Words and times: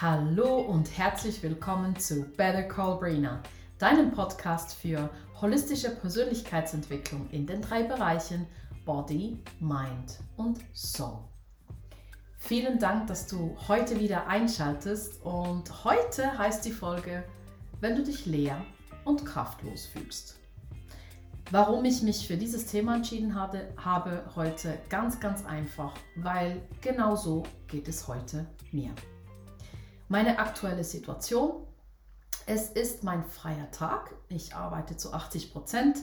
Hallo 0.00 0.60
und 0.60 0.96
herzlich 0.96 1.42
willkommen 1.42 1.96
zu 1.96 2.22
Better 2.36 2.62
Call 2.62 3.00
Brina, 3.00 3.42
deinem 3.80 4.12
Podcast 4.12 4.74
für 4.74 5.10
holistische 5.40 5.90
Persönlichkeitsentwicklung 5.90 7.28
in 7.30 7.48
den 7.48 7.60
drei 7.60 7.82
Bereichen 7.82 8.46
Body, 8.84 9.42
Mind 9.58 10.20
und 10.36 10.60
Soul. 10.72 11.18
Vielen 12.36 12.78
Dank, 12.78 13.08
dass 13.08 13.26
du 13.26 13.56
heute 13.66 13.98
wieder 13.98 14.28
einschaltest 14.28 15.20
und 15.24 15.82
heute 15.82 16.38
heißt 16.38 16.64
die 16.64 16.70
Folge, 16.70 17.24
wenn 17.80 17.96
du 17.96 18.04
dich 18.04 18.24
leer 18.24 18.64
und 19.04 19.26
kraftlos 19.26 19.86
fühlst. 19.86 20.38
Warum 21.50 21.84
ich 21.84 22.02
mich 22.02 22.28
für 22.28 22.36
dieses 22.36 22.66
Thema 22.66 22.94
entschieden 22.94 23.34
habe, 23.34 23.74
habe 23.76 24.30
heute 24.36 24.78
ganz, 24.90 25.18
ganz 25.18 25.44
einfach, 25.44 25.94
weil 26.14 26.62
genau 26.82 27.16
so 27.16 27.42
geht 27.66 27.88
es 27.88 28.06
heute 28.06 28.46
mir. 28.70 28.94
Meine 30.10 30.38
aktuelle 30.38 30.84
Situation. 30.84 31.66
Es 32.46 32.70
ist 32.70 33.04
mein 33.04 33.26
freier 33.26 33.70
Tag. 33.72 34.14
Ich 34.30 34.54
arbeite 34.54 34.96
zu 34.96 35.12
80 35.12 35.52
Prozent 35.52 35.98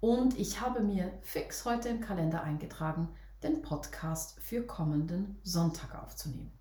und 0.00 0.38
ich 0.38 0.60
habe 0.60 0.80
mir 0.80 1.10
fix 1.22 1.64
heute 1.64 1.88
im 1.88 2.02
Kalender 2.02 2.42
eingetragen, 2.42 3.08
den 3.42 3.62
Podcast 3.62 4.38
für 4.40 4.66
kommenden 4.66 5.40
Sonntag 5.42 5.94
aufzunehmen. 5.94 6.52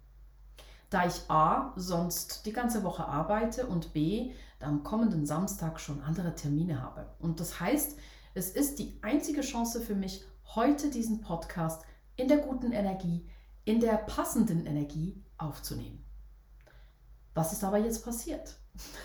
Da 0.89 1.05
ich 1.05 1.29
A 1.29 1.73
sonst 1.75 2.45
die 2.45 2.53
ganze 2.53 2.81
Woche 2.83 3.05
arbeite 3.05 3.67
und 3.67 3.91
B 3.91 4.31
am 4.61 4.83
kommenden 4.83 5.25
Samstag 5.25 5.81
schon 5.81 6.01
andere 6.01 6.33
Termine 6.33 6.81
habe. 6.81 7.13
Und 7.19 7.41
das 7.41 7.59
heißt, 7.59 7.99
es 8.35 8.51
ist 8.51 8.79
die 8.79 8.97
einzige 9.01 9.41
Chance 9.41 9.81
für 9.81 9.95
mich, 9.95 10.23
heute 10.55 10.89
diesen 10.89 11.19
Podcast 11.19 11.83
in 12.15 12.29
der 12.29 12.37
guten 12.37 12.71
Energie, 12.71 13.27
in 13.65 13.81
der 13.81 13.97
passenden 13.97 14.65
Energie 14.65 15.21
aufzunehmen. 15.37 16.04
Was 17.35 17.51
ist 17.51 17.65
aber 17.65 17.77
jetzt 17.77 18.03
passiert? 18.03 18.55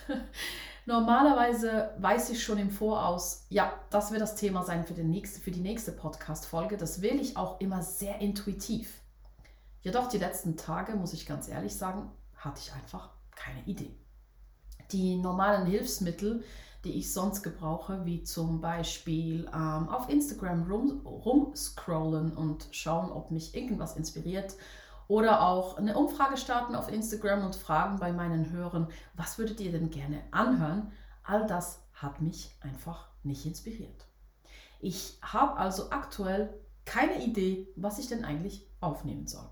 Normalerweise 0.86 1.90
weiß 1.98 2.30
ich 2.30 2.42
schon 2.42 2.58
im 2.58 2.70
Voraus, 2.70 3.44
ja, 3.48 3.72
das 3.90 4.12
wird 4.12 4.22
das 4.22 4.36
Thema 4.36 4.62
sein 4.62 4.86
für, 4.86 4.94
den 4.94 5.10
nächste, 5.10 5.40
für 5.40 5.50
die 5.50 5.60
nächste 5.60 5.90
Podcast-Folge. 5.90 6.76
Das 6.76 7.02
will 7.02 7.20
ich 7.20 7.36
auch 7.36 7.60
immer 7.60 7.82
sehr 7.82 8.20
intuitiv. 8.20 9.00
Jedoch 9.82 10.08
die 10.08 10.18
letzten 10.18 10.56
Tage, 10.56 10.94
muss 10.94 11.12
ich 11.12 11.26
ganz 11.26 11.48
ehrlich 11.48 11.74
sagen, 11.74 12.10
hatte 12.36 12.60
ich 12.60 12.72
einfach 12.72 13.10
keine 13.34 13.64
Idee. 13.64 13.96
Die 14.92 15.16
normalen 15.16 15.66
Hilfsmittel, 15.66 16.44
die 16.84 16.92
ich 16.92 17.12
sonst 17.12 17.42
gebrauche, 17.42 18.04
wie 18.04 18.22
zum 18.22 18.60
Beispiel 18.60 19.50
ähm, 19.52 19.88
auf 19.88 20.08
Instagram 20.08 20.70
rum, 20.70 21.04
rumscrollen 21.04 22.36
und 22.36 22.68
schauen, 22.70 23.10
ob 23.10 23.32
mich 23.32 23.56
irgendwas 23.56 23.96
inspiriert 23.96 24.54
oder 25.10 25.42
auch 25.42 25.76
eine 25.76 25.98
Umfrage 25.98 26.36
starten 26.36 26.76
auf 26.76 26.88
Instagram 26.88 27.44
und 27.44 27.56
fragen 27.56 27.98
bei 27.98 28.12
meinen 28.12 28.52
Hörern, 28.52 28.86
was 29.14 29.38
würdet 29.38 29.58
ihr 29.58 29.72
denn 29.72 29.90
gerne 29.90 30.22
anhören? 30.30 30.92
All 31.24 31.48
das 31.48 31.82
hat 31.94 32.20
mich 32.20 32.56
einfach 32.60 33.08
nicht 33.24 33.44
inspiriert. 33.44 34.06
Ich 34.78 35.18
habe 35.20 35.56
also 35.56 35.90
aktuell 35.90 36.54
keine 36.84 37.24
Idee, 37.24 37.66
was 37.74 37.98
ich 37.98 38.06
denn 38.06 38.24
eigentlich 38.24 38.70
aufnehmen 38.80 39.26
soll. 39.26 39.50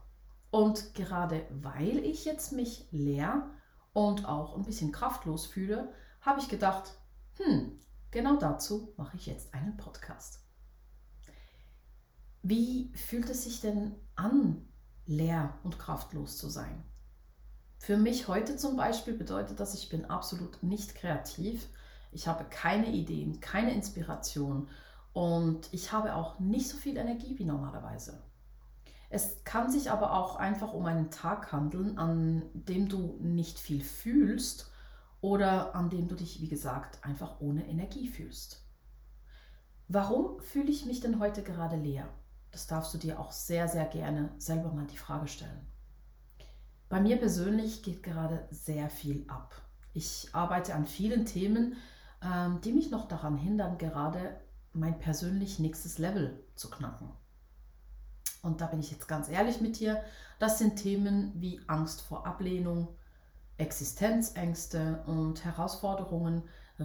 Und 0.53 0.95
gerade 0.95 1.45
weil 1.51 2.05
ich 2.05 2.25
jetzt 2.25 2.53
mich 2.53 2.86
leer 2.92 3.51
und 3.92 4.29
auch 4.29 4.56
ein 4.56 4.62
bisschen 4.62 4.92
kraftlos 4.92 5.45
fühle, 5.45 5.92
habe 6.20 6.39
ich 6.39 6.48
gedacht, 6.48 6.92
hm, 7.36 7.81
genau 8.12 8.36
dazu 8.36 8.95
mache 8.97 9.17
ich 9.17 9.27
jetzt 9.27 9.53
einen 9.53 9.77
Podcast. 9.77 10.39
Wie 12.45 12.92
fühlt 12.95 13.29
es 13.29 13.42
sich 13.42 13.61
denn 13.61 13.97
an, 14.14 14.67
leer 15.08 15.55
und 15.64 15.79
kraftlos 15.79 16.36
zu 16.36 16.48
sein. 16.48 16.85
Für 17.79 17.96
mich 17.96 18.29
heute 18.29 18.57
zum 18.57 18.77
Beispiel 18.77 19.14
bedeutet 19.14 19.58
das, 19.58 19.74
ich 19.74 19.89
bin 19.89 20.05
absolut 20.05 20.63
nicht 20.63 20.95
kreativ. 20.95 21.67
Ich 22.13 22.29
habe 22.29 22.45
keine 22.45 22.92
Ideen, 22.92 23.41
keine 23.41 23.73
Inspiration 23.73 24.68
und 25.13 25.68
ich 25.73 25.92
habe 25.92 26.14
auch 26.14 26.39
nicht 26.39 26.68
so 26.68 26.77
viel 26.77 26.97
Energie 26.97 27.39
wie 27.39 27.45
normalerweise. 27.45 28.23
Es 29.11 29.42
kann 29.45 29.70
sich 29.70 29.91
aber 29.91 30.13
auch 30.13 30.36
einfach 30.36 30.74
um 30.74 30.85
einen 30.85 31.11
Tag 31.11 31.51
handeln, 31.51 31.97
an 31.97 32.42
dem 32.52 32.89
du 32.89 33.17
nicht 33.20 33.58
viel 33.58 33.83
fühlst 33.83 34.70
oder 35.23 35.74
an 35.74 35.89
dem 35.89 36.08
du 36.08 36.14
dich, 36.14 36.42
wie 36.42 36.48
gesagt, 36.48 37.05
einfach 37.05 37.41
ohne 37.41 37.67
Energie 37.67 38.08
fühlst. 38.08 38.63
Warum 39.89 40.39
fühle 40.41 40.70
ich 40.70 40.85
mich 40.85 41.01
denn 41.01 41.18
heute 41.18 41.42
gerade 41.42 41.77
leer? 41.77 42.08
Das 42.51 42.67
darfst 42.67 42.92
du 42.95 42.98
dir 42.98 43.20
auch 43.20 43.33
sehr, 43.33 43.69
sehr 43.69 43.85
gerne 43.85 44.31
selber 44.39 44.73
mal 44.73 44.86
die 44.86 44.98
Frage 44.98 45.29
stellen. 45.29 45.67
Bei 46.89 47.01
mir 47.01 47.19
persönlich 47.19 47.83
geht 47.83 48.03
gerade 48.03 48.48
sehr 48.51 48.89
viel 48.89 49.25
ab. 49.29 49.55
Ich 49.92 50.31
arbeite 50.33 50.75
an 50.75 50.86
vielen 50.86 51.27
Themen, 51.27 51.77
ähm, 52.23 52.61
die 52.63 52.73
mich 52.73 52.91
noch 52.91 53.09
daran 53.09 53.36
hindern, 53.36 53.79
gerade 53.79 54.41
mein 54.73 54.98
persönlich 54.98 55.59
nächstes 55.59 55.98
Level 55.98 56.42
zu 56.55 56.70
knacken. 56.70 57.11
Und 58.42 58.61
da 58.61 58.67
bin 58.67 58.80
ich 58.80 58.91
jetzt 58.91 59.09
ganz 59.09 59.29
ehrlich 59.29 59.61
mit 59.61 59.80
dir. 59.80 60.03
Das 60.39 60.59
sind 60.59 60.77
Themen 60.77 61.33
wie 61.35 61.61
Angst 61.67 62.01
vor 62.01 62.27
Ablehnung, 62.27 62.89
Existenzängste 63.59 65.03
und 65.07 65.45
Herausforderungen, 65.45 66.42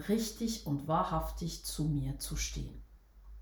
richtig 0.10 0.66
und 0.66 0.88
wahrhaftig 0.88 1.64
zu 1.64 1.86
mir 1.86 2.18
zu 2.18 2.36
stehen. 2.36 2.82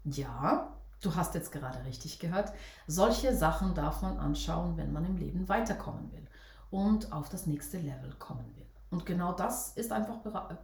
Ja, 0.04 0.76
Du 1.02 1.16
hast 1.16 1.34
jetzt 1.34 1.52
gerade 1.52 1.84
richtig 1.86 2.20
gehört. 2.20 2.54
Solche 2.88 3.36
Sachen 3.36 3.74
darf 3.74 4.02
man 4.04 4.18
anschauen, 4.18 4.78
wenn 4.78 4.94
man 4.94 5.06
im 5.06 5.18
Leben 5.18 5.50
weiterkommen 5.50 6.12
will 6.12 6.28
und 6.70 7.12
auf 7.12 7.28
das 7.28 7.48
nächste 7.48 7.80
Level 7.80 8.14
kommen 8.20 8.56
will. 8.56 8.66
Und 8.92 9.06
genau 9.06 9.34
das 9.34 9.70
ist 9.76 9.92
einfach 9.92 10.18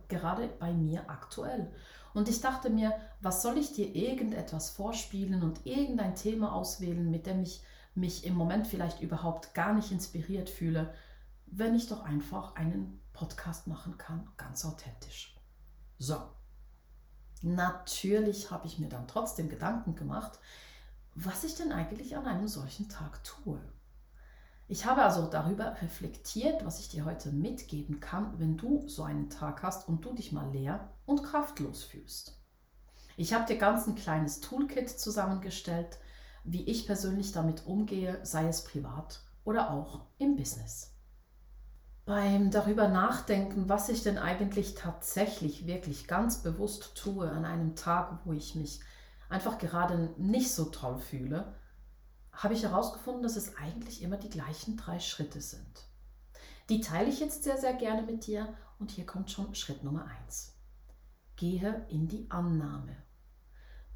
gerade 0.07 0.47
bei 0.59 0.73
mir 0.73 1.09
aktuell. 1.09 1.71
Und 2.13 2.29
ich 2.29 2.41
dachte 2.41 2.69
mir, 2.69 2.93
was 3.21 3.41
soll 3.41 3.57
ich 3.57 3.73
dir 3.73 3.95
irgendetwas 3.95 4.69
vorspielen 4.69 5.43
und 5.43 5.65
irgendein 5.65 6.15
Thema 6.15 6.53
auswählen, 6.53 7.09
mit 7.09 7.25
dem 7.25 7.41
ich 7.41 7.63
mich 7.95 8.25
im 8.25 8.35
Moment 8.35 8.67
vielleicht 8.67 9.01
überhaupt 9.01 9.53
gar 9.53 9.73
nicht 9.73 9.91
inspiriert 9.91 10.49
fühle, 10.49 10.93
wenn 11.47 11.75
ich 11.75 11.87
doch 11.87 12.03
einfach 12.03 12.55
einen 12.55 13.01
Podcast 13.13 13.67
machen 13.67 13.97
kann, 13.97 14.29
ganz 14.37 14.65
authentisch. 14.65 15.35
So, 15.97 16.17
Natürlich 17.41 18.51
habe 18.51 18.67
ich 18.67 18.79
mir 18.79 18.89
dann 18.89 19.07
trotzdem 19.07 19.49
Gedanken 19.49 19.95
gemacht, 19.95 20.39
was 21.15 21.43
ich 21.43 21.55
denn 21.55 21.71
eigentlich 21.71 22.15
an 22.17 22.25
einem 22.25 22.47
solchen 22.47 22.89
Tag 22.89 23.23
tue. 23.23 23.59
Ich 24.67 24.85
habe 24.85 25.03
also 25.03 25.27
darüber 25.27 25.81
reflektiert, 25.81 26.65
was 26.65 26.79
ich 26.79 26.89
dir 26.89 27.05
heute 27.05 27.31
mitgeben 27.31 27.99
kann, 27.99 28.37
wenn 28.39 28.57
du 28.57 28.87
so 28.87 29.03
einen 29.03 29.29
Tag 29.29 29.63
hast 29.63 29.87
und 29.87 30.03
du 30.03 30.13
dich 30.13 30.31
mal 30.31 30.51
leer 30.51 30.91
und 31.05 31.23
kraftlos 31.23 31.83
fühlst. 31.83 32.37
Ich 33.15 33.33
habe 33.33 33.45
dir 33.45 33.57
ganz 33.57 33.87
ein 33.87 33.95
kleines 33.95 34.41
Toolkit 34.41 34.89
zusammengestellt, 34.89 35.97
wie 36.43 36.63
ich 36.63 36.85
persönlich 36.85 37.31
damit 37.31 37.65
umgehe, 37.65 38.19
sei 38.23 38.47
es 38.47 38.63
privat 38.63 39.21
oder 39.43 39.71
auch 39.71 40.05
im 40.17 40.35
Business 40.35 40.96
beim 42.07 42.51
darüber 42.51 42.88
nachdenken, 42.88 43.68
was 43.68 43.90
ich 43.90 44.01
denn 44.01 44.18
eigentlich 44.18 44.75
tatsächlich 44.75 45.68
wirklich 45.68 46.07
ganz 46.07 46.41
bewusst 46.41 46.95
tue 46.95 47.29
an 47.29 47.44
einem 47.44 47.75
Tag, 47.75 48.22
wo 48.23 48.31
ich 48.31 48.56
mich 48.56 48.79
einfach 49.28 49.57
gerade 49.57 50.13
nicht 50.16 50.53
so 50.53 50.66
toll 50.66 51.00
fühle, 51.00 51.53
habe 52.31 52.53
ich 52.53 52.63
herausgefunden, 52.63 53.23
dass 53.23 53.35
es 53.35 53.57
eigentlich 53.57 54.01
immer 54.01 54.16
die 54.16 54.29
gleichen 54.29 54.78
drei 54.78 55.01
Schritte 55.01 55.41
sind. 55.41 55.84
Die 56.69 56.79
teile 56.79 57.09
ich 57.09 57.19
jetzt 57.19 57.44
sehr, 57.44 57.57
sehr 57.57 57.73
gerne 57.73 58.03
mit 58.03 58.25
dir 58.25 58.56
und 58.79 58.91
hier 58.91 59.06
kommt 59.06 59.29
schon 59.29 59.53
Schritt 59.53 59.84
Nummer 59.84 60.06
eins. 60.06 60.56
Gehe 61.36 61.86
in 61.89 62.07
die 62.07 62.31
Annahme. 62.31 62.95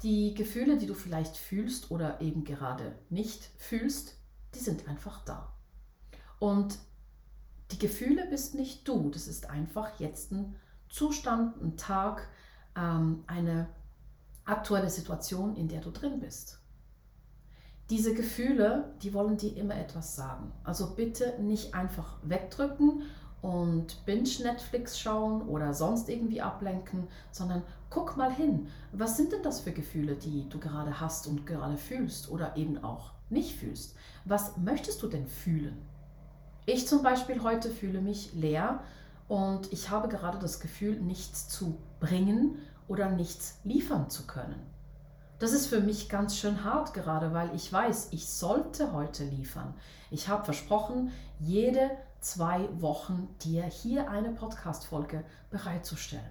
Die 0.02 0.34
Gefühle, 0.34 0.76
die 0.76 0.86
du 0.86 0.94
vielleicht 0.94 1.38
fühlst 1.38 1.90
oder 1.90 2.20
eben 2.20 2.44
gerade 2.44 2.98
nicht 3.08 3.42
fühlst, 3.56 4.16
die 4.54 4.60
sind 4.60 4.86
einfach 4.86 5.24
da. 5.24 5.56
Und 6.38 6.76
die 7.72 7.78
Gefühle 7.78 8.26
bist 8.26 8.54
nicht 8.54 8.86
du. 8.86 9.10
Das 9.10 9.26
ist 9.26 9.50
einfach 9.50 9.98
jetzt 9.98 10.32
ein 10.32 10.54
Zustand, 10.88 11.60
ein 11.62 11.76
Tag, 11.76 12.28
ähm, 12.76 13.24
eine 13.26 13.68
aktuelle 14.44 14.90
Situation, 14.90 15.56
in 15.56 15.68
der 15.68 15.80
du 15.80 15.90
drin 15.90 16.20
bist. 16.20 16.58
Diese 17.90 18.14
Gefühle, 18.14 18.94
die 19.02 19.12
wollen 19.12 19.36
dir 19.36 19.56
immer 19.56 19.76
etwas 19.76 20.16
sagen. 20.16 20.52
Also 20.64 20.94
bitte 20.94 21.40
nicht 21.40 21.74
einfach 21.74 22.18
wegdrücken 22.22 23.02
und 23.42 24.04
Binge-Netflix 24.06 24.98
schauen 24.98 25.42
oder 25.42 25.74
sonst 25.74 26.08
irgendwie 26.08 26.40
ablenken, 26.40 27.08
sondern 27.32 27.62
guck 27.90 28.16
mal 28.16 28.32
hin. 28.32 28.68
Was 28.92 29.16
sind 29.16 29.32
denn 29.32 29.42
das 29.42 29.60
für 29.60 29.72
Gefühle, 29.72 30.14
die 30.14 30.48
du 30.48 30.58
gerade 30.58 31.00
hast 31.00 31.26
und 31.26 31.44
gerade 31.44 31.76
fühlst 31.76 32.30
oder 32.30 32.56
eben 32.56 32.82
auch 32.82 33.12
nicht 33.30 33.56
fühlst? 33.56 33.96
Was 34.24 34.56
möchtest 34.58 35.02
du 35.02 35.08
denn 35.08 35.26
fühlen? 35.26 35.91
Ich 36.64 36.86
zum 36.86 37.02
Beispiel 37.02 37.42
heute 37.42 37.70
fühle 37.70 38.00
mich 38.00 38.34
leer 38.34 38.80
und 39.26 39.72
ich 39.72 39.90
habe 39.90 40.06
gerade 40.08 40.38
das 40.38 40.60
Gefühl, 40.60 41.00
nichts 41.00 41.48
zu 41.48 41.76
bringen 41.98 42.58
oder 42.86 43.10
nichts 43.10 43.58
liefern 43.64 44.10
zu 44.10 44.26
können. 44.28 44.60
Das 45.40 45.52
ist 45.52 45.66
für 45.66 45.80
mich 45.80 46.08
ganz 46.08 46.36
schön 46.36 46.62
hart 46.62 46.94
gerade, 46.94 47.32
weil 47.32 47.52
ich 47.56 47.72
weiß, 47.72 48.08
ich 48.12 48.28
sollte 48.28 48.92
heute 48.92 49.24
liefern. 49.24 49.74
Ich 50.12 50.28
habe 50.28 50.44
versprochen, 50.44 51.10
jede 51.40 51.90
zwei 52.20 52.68
Wochen 52.80 53.28
dir 53.42 53.64
hier 53.64 54.08
eine 54.08 54.30
Podcast-Folge 54.30 55.24
bereitzustellen. 55.50 56.30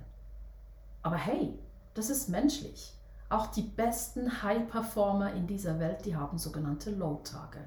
Aber 1.01 1.17
hey, 1.17 1.59
das 1.93 2.09
ist 2.09 2.29
menschlich. 2.29 2.93
Auch 3.27 3.47
die 3.47 3.63
besten 3.63 4.43
High-Performer 4.43 5.33
in 5.33 5.45
dieser 5.45 5.79
Welt, 5.79 6.05
die 6.05 6.15
haben 6.15 6.37
sogenannte 6.37 6.91
Low-Tage. 6.91 7.59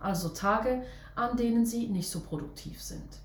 Also 0.00 0.30
Tage, 0.30 0.82
an 1.14 1.36
denen 1.36 1.66
sie 1.66 1.86
nicht 1.88 2.10
so 2.10 2.20
produktiv 2.20 2.82
sind. 2.82 3.20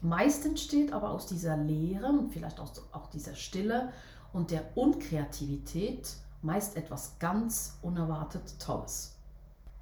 Meist 0.00 0.46
entsteht 0.46 0.92
aber 0.92 1.10
aus 1.10 1.26
dieser 1.26 1.56
Leere 1.56 2.06
und 2.06 2.32
vielleicht 2.32 2.60
auch, 2.60 2.70
auch 2.92 3.10
dieser 3.10 3.34
Stille 3.34 3.92
und 4.32 4.52
der 4.52 4.76
Unkreativität 4.76 6.08
meist 6.40 6.76
etwas 6.76 7.18
ganz 7.18 7.78
unerwartet 7.82 8.60
Tolles. 8.60 9.16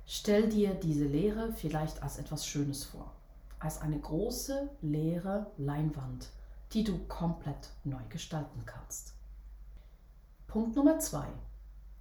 Stell 0.06 0.48
dir 0.48 0.74
diese 0.74 1.04
Leere 1.04 1.52
vielleicht 1.52 2.02
als 2.02 2.18
etwas 2.18 2.46
Schönes 2.46 2.84
vor, 2.84 3.12
als 3.58 3.82
eine 3.82 3.98
große 3.98 4.70
leere 4.80 5.50
Leinwand, 5.58 6.28
die 6.72 6.84
du 6.84 6.98
komplett 7.08 7.70
neu 7.84 8.02
gestalten 8.08 8.62
kannst. 8.64 9.12
Punkt 10.46 10.76
Nummer 10.76 10.98
zwei. 10.98 11.26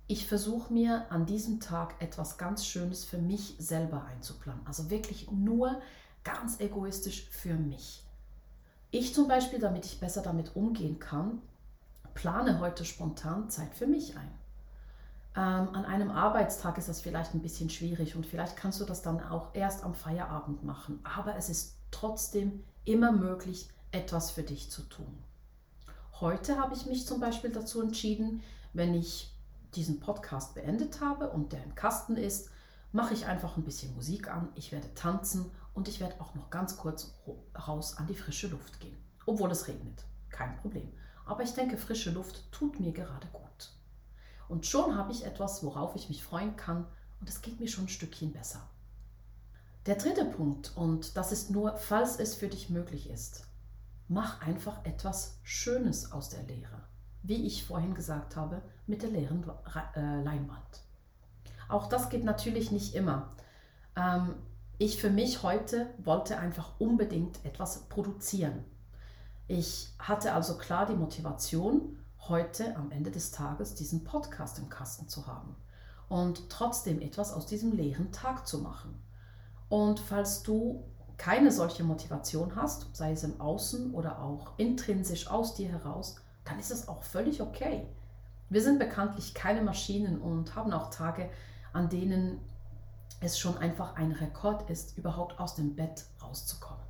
Ich 0.08 0.28
versuche 0.28 0.72
mir 0.72 1.12
an 1.12 1.26
diesem 1.26 1.60
Tag 1.60 1.96
etwas 2.00 2.38
ganz 2.38 2.66
Schönes 2.66 3.04
für 3.04 3.18
mich 3.18 3.56
selber 3.58 4.06
einzuplanen. 4.06 4.62
Also 4.66 4.92
wirklich 4.92 5.32
nur 5.32 5.82
ganz 6.24 6.60
egoistisch 6.60 7.28
für 7.32 7.56
mich. 7.56 8.04
Ich 8.92 9.16
zum 9.16 9.28
Beispiel, 9.28 9.60
damit 9.60 9.86
ich 9.86 10.00
besser 10.00 10.22
damit 10.22 10.56
umgehen 10.56 11.00
kann, 11.00 11.42
plane 12.14 12.60
heute 12.60 12.86
spontan 12.86 13.50
Zeit 13.50 13.74
für 13.74 13.88
mich 13.88 14.16
ein. 14.16 14.32
Ähm, 15.36 15.76
an 15.76 15.86
einem 15.86 16.12
Arbeitstag 16.12 16.78
ist 16.78 16.88
das 16.88 17.02
vielleicht 17.02 17.34
ein 17.34 17.42
bisschen 17.42 17.70
schwierig 17.70 18.16
und 18.16 18.26
vielleicht 18.26 18.56
kannst 18.56 18.80
du 18.80 18.86
das 18.86 19.02
dann 19.02 19.22
auch 19.22 19.54
erst 19.54 19.84
am 19.84 19.96
Feierabend 19.96 20.64
machen. 20.64 21.00
Aber 21.04 21.36
es 21.36 21.50
ist 21.50 21.76
trotzdem 21.92 22.64
immer 22.86 23.12
möglich, 23.12 23.70
etwas 23.92 24.32
für 24.32 24.44
dich 24.44 24.70
zu 24.70 24.84
tun. 24.84 25.18
Heute 26.22 26.58
habe 26.58 26.76
ich 26.76 26.86
mich 26.86 27.06
zum 27.06 27.20
Beispiel 27.20 27.50
dazu 27.50 27.82
entschieden, 27.82 28.44
wenn 28.74 28.94
ich 28.94 29.35
diesen 29.76 30.00
Podcast 30.00 30.56
beendet 30.56 31.02
habe 31.02 31.30
und 31.30 31.52
der 31.52 31.64
im 31.64 31.76
Kasten 31.76 32.18
ist, 32.18 32.50
mache 32.92 33.14
ich 33.14 33.26
einfach 33.26 33.58
ein 33.58 33.64
bisschen 33.64 33.94
Musik 33.94 34.30
an, 34.30 34.50
ich 34.56 34.72
werde 34.72 34.94
tanzen 34.96 35.52
und 35.74 35.88
ich 35.88 36.00
werde 36.00 36.20
auch 36.22 36.34
noch 36.34 36.50
ganz 36.50 36.78
kurz 36.78 37.14
raus 37.68 37.98
an 37.98 38.08
die 38.08 38.16
frische 38.16 38.48
Luft 38.48 38.80
gehen. 38.80 38.98
Obwohl 39.26 39.52
es 39.52 39.68
regnet, 39.68 40.06
kein 40.30 40.56
Problem. 40.58 40.92
Aber 41.26 41.44
ich 41.44 41.54
denke, 41.54 41.78
frische 41.78 42.12
Luft 42.12 42.52
tut 42.52 42.80
mir 42.80 42.94
gerade 42.94 43.28
gut. 43.34 43.72
Und 44.48 44.66
schon 44.66 44.96
habe 44.96 45.12
ich 45.12 45.26
etwas, 45.26 45.64
worauf 45.64 45.96
ich 45.96 46.08
mich 46.08 46.24
freuen 46.24 46.56
kann 46.56 46.86
und 47.20 47.30
es 47.30 47.42
geht 47.42 47.60
mir 47.60 47.68
schon 47.68 47.86
ein 47.86 47.90
Stückchen 47.90 48.32
besser. 48.32 48.62
Der 49.86 49.96
dritte 49.96 50.26
Punkt, 50.26 50.72
und 50.76 51.18
das 51.18 51.32
ist 51.32 51.52
nur, 51.52 51.78
falls 51.78 52.18
es 52.18 52.36
für 52.36 52.48
dich 52.48 52.70
möglich 52.70 53.10
ist, 53.10 53.46
mach 54.08 54.42
einfach 54.42 54.84
etwas 54.86 55.38
Schönes 55.44 56.12
aus 56.12 56.30
der 56.30 56.44
Lehre. 56.44 56.84
Wie 57.28 57.46
ich 57.46 57.66
vorhin 57.66 57.96
gesagt 57.96 58.36
habe, 58.36 58.62
mit 58.88 59.02
der 59.02 59.10
leeren 59.10 59.44
äh, 59.96 60.22
Leinwand. 60.22 60.84
Auch 61.68 61.88
das 61.88 62.10
geht 62.10 62.24
natürlich 62.24 62.72
nicht 62.72 62.94
immer. 62.94 63.32
Ähm, 63.96 64.36
ich 64.78 65.02
für 65.02 65.10
mich 65.10 65.42
heute 65.42 65.88
wollte 65.98 66.38
einfach 66.38 66.80
unbedingt 66.80 67.44
etwas 67.46 67.88
produzieren. 67.90 68.64
Ich 69.48 69.94
hatte 70.00 70.34
also 70.34 70.58
klar 70.58 70.86
die 70.86 70.96
Motivation, 70.96 71.98
heute 72.28 72.76
am 72.76 72.92
Ende 72.92 73.12
des 73.12 73.32
Tages 73.32 73.76
diesen 73.76 74.04
Podcast 74.04 74.60
im 74.60 74.70
Kasten 74.70 75.08
zu 75.08 75.28
haben 75.28 75.56
und 76.10 76.50
trotzdem 76.50 77.02
etwas 77.02 77.34
aus 77.34 77.46
diesem 77.46 77.72
leeren 77.72 78.12
Tag 78.12 78.48
zu 78.48 78.60
machen. 78.60 79.02
Und 79.70 80.00
falls 80.00 80.44
du 80.44 80.84
keine 81.18 81.52
solche 81.52 81.84
Motivation 81.84 82.56
hast, 82.56 82.96
sei 82.96 83.14
es 83.14 83.24
im 83.24 83.40
Außen 83.40 83.94
oder 83.94 84.22
auch 84.22 84.58
intrinsisch 84.58 85.28
aus 85.28 85.56
dir 85.56 85.70
heraus, 85.70 86.18
dann 86.46 86.60
ist 86.60 86.72
es 86.72 86.88
auch 86.88 87.04
völlig 87.04 87.42
okay. 87.42 87.88
Wir 88.50 88.62
sind 88.62 88.80
bekanntlich 88.80 89.34
keine 89.34 89.62
Maschinen 89.62 90.22
und 90.22 90.56
haben 90.56 90.72
auch 90.72 90.92
Tage, 90.92 91.30
an 91.74 91.90
denen 91.90 92.40
es 93.20 93.40
schon 93.40 93.58
einfach 93.58 93.96
ein 93.96 94.12
Rekord 94.12 94.70
ist, 94.70 94.98
überhaupt 94.98 95.40
aus 95.40 95.56
dem 95.56 95.76
Bett 95.76 96.06
rauszukommen. 96.22 96.86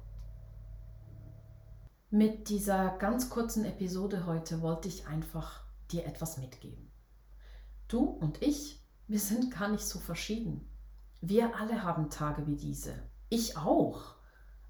Mit 2.09 2.49
dieser 2.49 2.97
ganz 2.97 3.29
kurzen 3.29 3.65
Episode 3.65 4.25
heute 4.25 4.61
wollte 4.61 4.87
ich 4.87 5.07
einfach 5.07 5.63
dir 5.91 6.05
etwas 6.05 6.37
mitgeben. 6.37 6.91
Du 7.87 8.03
und 8.03 8.41
ich, 8.41 8.83
wir 9.07 9.19
sind 9.19 9.51
gar 9.51 9.69
nicht 9.69 9.85
so 9.85 9.99
verschieden. 9.99 10.69
Wir 11.21 11.55
alle 11.55 11.83
haben 11.83 12.09
Tage 12.09 12.47
wie 12.47 12.55
diese. 12.55 12.93
Ich 13.29 13.57
auch. 13.57 14.15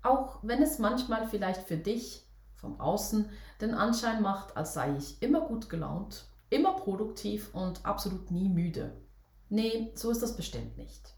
Auch 0.02 0.40
wenn 0.44 0.62
es 0.62 0.80
manchmal 0.80 1.28
vielleicht 1.28 1.68
für 1.68 1.78
dich 1.78 2.25
vom 2.66 2.80
Außen 2.80 3.30
den 3.62 3.76
Anschein 3.76 4.24
macht, 4.24 4.58
als 4.58 4.74
sei 4.74 4.98
ich 4.98 5.22
immer 5.22 5.42
gut 5.42 5.70
gelaunt, 5.70 6.26
immer 6.50 6.74
produktiv 6.74 7.54
und 7.54 7.86
absolut 7.86 8.32
nie 8.32 8.50
müde. 8.50 8.98
Nee, 9.50 9.92
so 9.94 10.10
ist 10.10 10.24
das 10.24 10.36
bestimmt 10.36 10.76
nicht. 10.78 11.14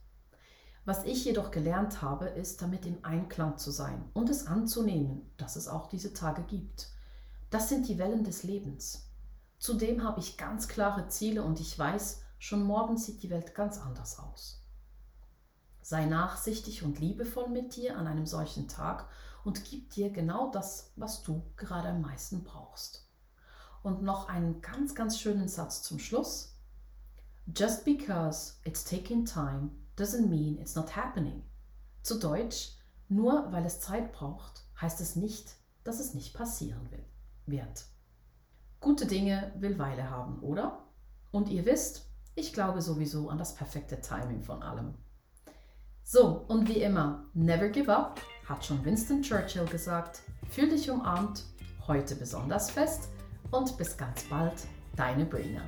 Was 0.84 1.06
ich 1.06 1.24
jedoch 1.24 1.52
gelernt 1.52 2.02
habe, 2.02 2.26
ist 2.26 2.62
damit 2.62 2.86
im 2.86 3.04
Einklang 3.04 3.58
zu 3.58 3.72
sein 3.72 4.04
und 4.14 4.30
es 4.30 4.46
anzunehmen, 4.46 5.22
dass 5.38 5.56
es 5.56 5.70
auch 5.70 5.88
diese 5.88 6.14
Tage 6.14 6.44
gibt. 6.44 6.90
Das 7.50 7.70
sind 7.70 7.88
die 7.88 7.98
Wellen 7.98 8.26
des 8.26 8.44
Lebens. 8.44 9.10
Zudem 9.58 10.04
habe 10.04 10.20
ich 10.20 10.38
ganz 10.38 10.68
klare 10.68 11.08
Ziele 11.08 11.44
und 11.44 11.62
ich 11.62 11.80
weiß, 11.80 12.22
schon 12.40 12.64
morgen 12.64 12.98
sieht 12.98 13.24
die 13.24 13.30
Welt 13.30 13.56
ganz 13.56 13.80
anders 13.80 14.20
aus. 14.20 14.62
Sei 15.82 16.06
nachsichtig 16.06 16.84
und 16.84 17.00
liebevoll 17.00 17.48
mit 17.48 17.78
dir 17.78 17.98
an 17.98 18.06
einem 18.06 18.26
solchen 18.26 18.68
Tag 18.68 19.08
und 19.48 19.64
gib 19.64 19.92
dir 19.92 20.10
genau 20.10 20.52
das, 20.52 20.92
was 20.98 21.24
du 21.24 21.42
gerade 21.56 21.88
am 21.88 22.02
meisten 22.02 22.44
brauchst. 22.44 23.08
Und 23.82 24.04
noch 24.04 24.28
einen 24.28 24.60
ganz, 24.62 24.94
ganz 24.94 25.22
schönen 25.22 25.48
Satz 25.48 25.82
zum 25.84 26.00
Schluss. 26.00 26.60
Just 27.56 27.86
because 27.86 28.56
it's 28.66 28.84
taking 28.84 29.24
time 29.24 29.70
doesn't 29.98 30.28
mean 30.28 30.58
it's 30.60 30.76
not 30.76 30.94
happening. 30.98 31.44
Zu 32.04 32.20
Deutsch, 32.20 32.74
nur 33.08 33.50
weil 33.54 33.66
es 33.66 33.80
Zeit 33.80 34.12
braucht, 34.12 34.66
heißt 34.82 35.00
es 35.00 35.16
nicht, 35.16 35.56
dass 35.86 36.02
es 36.02 36.14
nicht 36.14 36.34
passieren 36.34 36.90
wird. 37.46 37.86
Gute 38.82 39.06
Dinge 39.06 39.54
will 39.60 39.80
Weile 39.80 40.10
haben, 40.10 40.42
oder? 40.42 40.84
Und 41.32 41.48
ihr 41.48 41.66
wisst, 41.66 42.10
ich 42.36 42.52
glaube 42.52 42.82
sowieso 42.82 43.30
an 43.30 43.38
das 43.38 43.56
perfekte 43.56 44.02
Timing 44.02 44.44
von 44.44 44.62
allem. 44.62 44.96
So, 46.04 46.44
und 46.50 46.68
wie 46.68 46.82
immer, 46.82 47.30
never 47.34 47.70
give 47.70 47.96
up, 47.96 48.20
hat 48.48 48.66
schon 48.66 48.84
Winston 48.86 49.22
Churchill 49.22 49.66
gesagt. 49.66 50.22
Fühl 50.50 50.70
dich 50.70 50.90
umarmt, 50.90 51.44
heute 51.88 52.16
besonders 52.16 52.72
fest 52.72 53.10
und 53.52 53.78
bis 53.78 53.98
ganz 53.98 54.24
bald, 54.24 54.56
deine 54.96 55.26
Brina. 55.26 55.62